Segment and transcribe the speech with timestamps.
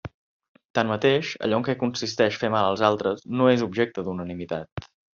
[0.79, 4.95] Tanmateix, allò en què consisteix fer mal als altres no és objecte d'unanimitat.